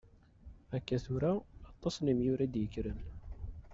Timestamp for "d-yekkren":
2.53-2.99